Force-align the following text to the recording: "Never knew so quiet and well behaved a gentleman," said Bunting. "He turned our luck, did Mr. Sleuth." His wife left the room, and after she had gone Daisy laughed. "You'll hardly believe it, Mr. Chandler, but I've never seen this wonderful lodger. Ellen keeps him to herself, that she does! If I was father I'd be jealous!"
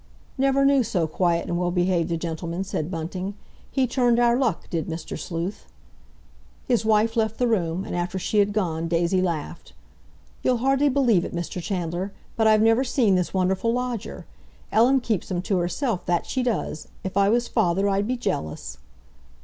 "Never 0.35 0.65
knew 0.65 0.81
so 0.81 1.05
quiet 1.05 1.45
and 1.47 1.59
well 1.59 1.69
behaved 1.69 2.11
a 2.11 2.17
gentleman," 2.17 2.63
said 2.63 2.89
Bunting. 2.89 3.35
"He 3.69 3.85
turned 3.85 4.19
our 4.19 4.35
luck, 4.35 4.67
did 4.67 4.87
Mr. 4.87 5.15
Sleuth." 5.15 5.67
His 6.67 6.83
wife 6.83 7.15
left 7.15 7.37
the 7.37 7.47
room, 7.47 7.85
and 7.85 7.95
after 7.95 8.17
she 8.17 8.39
had 8.39 8.51
gone 8.51 8.87
Daisy 8.87 9.21
laughed. 9.21 9.73
"You'll 10.41 10.57
hardly 10.57 10.89
believe 10.89 11.23
it, 11.23 11.35
Mr. 11.35 11.61
Chandler, 11.61 12.13
but 12.35 12.47
I've 12.47 12.63
never 12.63 12.83
seen 12.83 13.13
this 13.13 13.31
wonderful 13.31 13.73
lodger. 13.73 14.25
Ellen 14.71 15.01
keeps 15.01 15.29
him 15.29 15.43
to 15.43 15.57
herself, 15.59 16.07
that 16.07 16.25
she 16.25 16.41
does! 16.41 16.87
If 17.03 17.15
I 17.15 17.29
was 17.29 17.47
father 17.47 17.87
I'd 17.87 18.07
be 18.07 18.17
jealous!" 18.17 18.79